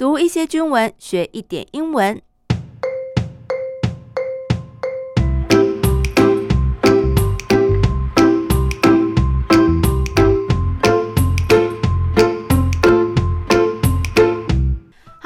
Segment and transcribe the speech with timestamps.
[0.00, 2.22] 读一些军文，学一点英文。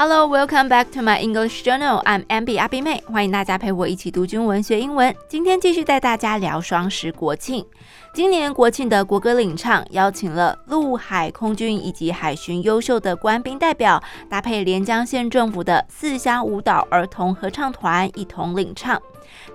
[0.06, 2.02] Hello, welcome back to my English journal.
[2.04, 5.16] I'm Abby 阿比妹，欢迎大家陪我一起读军文学英文。
[5.30, 7.64] 今天继续带大家聊双十国庆。
[8.12, 13.98] 今年国庆的国歌领唱，邀请了陆海空军以及海巡优秀的官兵代表，
[14.28, 19.00] 搭配连江县政府的四乡舞蹈儿童合唱团一同领唱。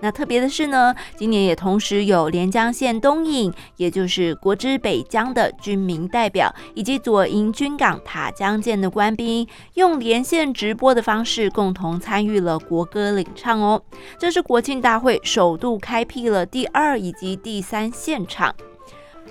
[0.01, 13.81] 那特别的是呢，今年也同时有连江县东引，也就是国之北疆的军民代表，以及左营军港塔江舰的官兵，用连线直播的方式共同参与了国歌领唱哦。
[14.17, 18.53] 这是国庆大会首度开辟了第二以及第三现场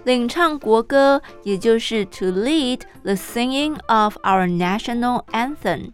[0.05, 5.91] 领唱国歌，也就是 To lead the singing of our national anthem。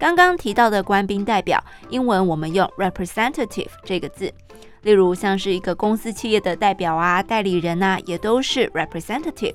[0.00, 4.32] 刚刚提到的官兵代表，英文我们用 representative 这个字。
[4.80, 9.52] 例如像是一个公司企业的代表啊、代理人啊，也都是 representative。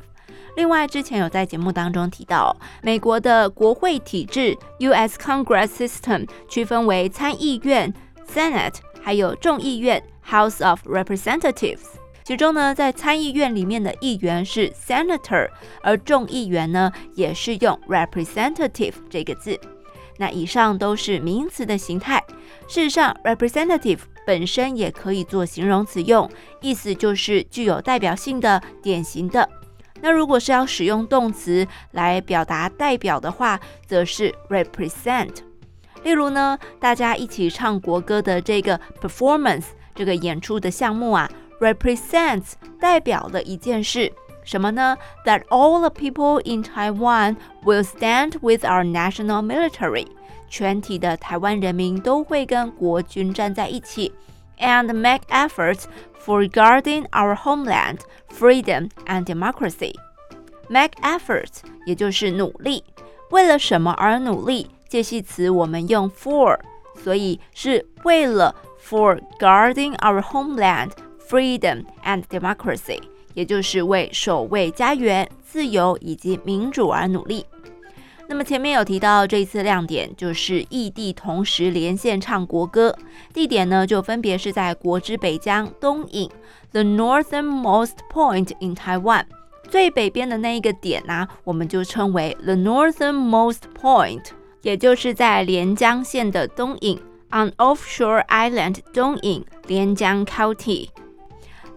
[0.56, 5.18] 另外，之前有在节目当中提到，美国的国会体制 U.S.
[5.18, 7.92] Congress System 区分为参议院
[8.32, 11.82] Senate，还有众议院 House of Representatives。
[12.24, 15.50] 其中呢，在参议院里面的议员是 Senator，
[15.82, 19.60] 而众议员呢，也是用 representative 这个字。
[20.18, 22.24] 那以上都是名词的形态。
[22.68, 26.30] 事实上，representative 本身也可以做形容词用，
[26.62, 29.48] 意思就是具有代表性的、典型的。
[30.02, 35.38] 那如果是要使用动词来表达代表的话，则是 represent。
[36.04, 41.30] 例如呢，大家一起唱国歌的这个 performance，这个演出的项目啊
[41.60, 44.12] ，represents 代表了一件事。
[44.45, 44.97] 什么呢？
[45.25, 50.07] That all the people in Taiwan will stand with our national military。
[50.49, 54.13] 全体的台湾人民都会跟国军站在一起，
[54.59, 55.85] and make efforts
[56.25, 57.99] for guarding our homeland,
[58.29, 59.95] freedom and democracy.
[60.69, 62.83] Make efforts，也就是努力。
[63.31, 64.71] 为了什么而努力？
[64.89, 66.59] 介系词我们用 for，
[66.97, 70.91] 所以是为了 for guarding our homeland,
[71.29, 73.01] freedom and democracy。
[73.36, 77.46] 也就是为守卫家园、自由以及民主而努力。
[78.28, 82.98] 那么前面有提到，这一次亮点就是异地同时连线唱国歌，
[83.32, 86.28] 地点呢就分别是在国之北疆东引
[86.72, 89.26] ，the northernmost point in Taiwan，
[89.70, 94.24] 最北边的那一个点呢、啊，我们就称为 the northernmost point，
[94.64, 100.88] 也就是在连江县的东引，on offshore island 东引连江 County。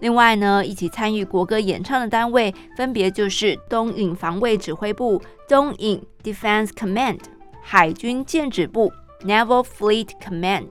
[0.00, 7.18] 另外呢，一起参与国歌演唱的单位分别就是东引防卫指挥部、东引 Defense Command、
[7.62, 8.92] 海军舰指部
[9.22, 10.66] Naval Fleet Command。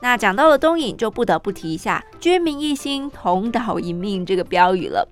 [0.00, 5.08] 那讲到了东引，就不得不提一下“军民一心，同岛一命”这个标语了。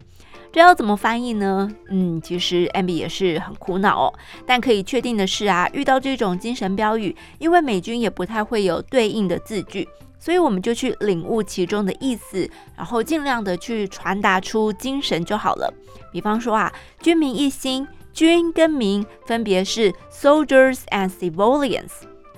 [0.50, 1.70] 这要怎么翻译呢？
[1.88, 4.12] 嗯，其实 MB 也是很苦恼哦。
[4.46, 9.88] 但可以确定的是啊，遇到这种精神标语，因为美军也不太会有对应的字句。
[10.22, 15.74] 所以我们就去领悟其中的意思，然后尽量的去传达出精神就好了。
[16.12, 21.90] 比方说啊，军民一心，军跟民分别是 soldiers and civilians，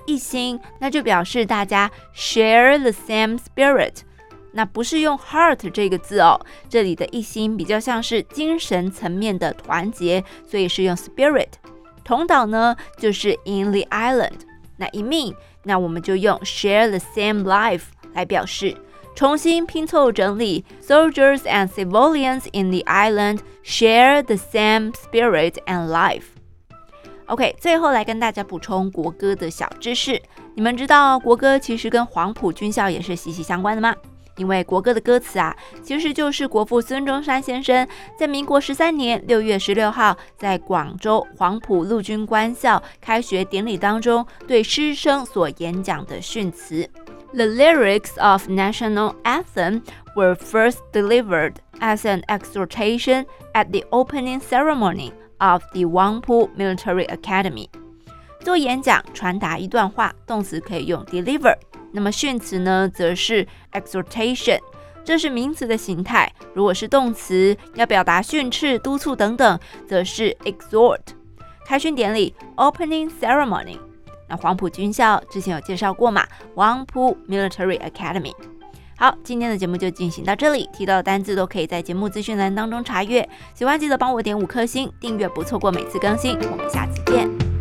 [0.07, 3.97] 一心那就表示大家 share the same spirit，
[4.53, 11.49] 那不是用 heart 这个字哦，这里的一心比较像是精神层面的团结，所以是用 spirit。
[12.03, 14.39] 同岛呢就是 in the island，
[14.77, 15.35] 那一命。
[15.63, 18.75] 那我们就用 share the same life 来表示，
[19.15, 26.23] 重新拼凑整理，soldiers and civilians in the island share the same spirit and life。
[27.27, 30.21] OK，最后来跟大家补充国歌的小知识，
[30.53, 33.95] 你们知道国歌其实跟黄埔军校也是息息相关的吗？
[34.37, 37.87] 因为国歌的歌词啊，其实就是国父孙中山先生
[38.17, 46.89] 在民国十三年六月十六号在广州黄埔陆军官校开学典礼当中对师生所演讲的训词。
[47.33, 49.81] The lyrics of national anthem
[50.15, 57.67] were first delivered as an exhortation at the opening ceremony of the Wangpu Military Academy。
[58.39, 61.55] 做演讲传达一段话，动词可以用 deliver。
[61.95, 64.59] 那么训词呢，则是 exhortation，
[65.05, 66.29] 这是名词的形态。
[66.53, 70.99] 如果是动词，要表达训斥、督促等等，则是 exhort。
[71.65, 73.79] 开训典礼 opening ceremony。
[74.27, 76.27] 那黄埔军校之前有介绍过嘛？
[76.53, 78.33] 黄埔 Military Academy。
[78.97, 83.27] 好，今天的节目就进行到这里，提到的单字都可以在节目资讯栏当中查阅。
[83.53, 86.37] 喜欢记得帮我点五颗星，订阅不错过每次更新。
[86.51, 87.54] 我们下次见。